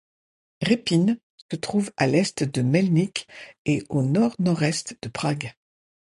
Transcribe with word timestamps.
Řepín 0.63 1.17
se 1.51 1.57
trouve 1.57 1.91
à 1.95 2.05
à 2.05 2.07
l'est 2.07 2.43
de 2.43 2.61
Mělník 2.63 3.27
et 3.65 3.81
à 3.81 3.83
au 3.93 4.01
nord-nord-est 4.01 4.95
de 5.03 5.09
Prague. 5.09 5.53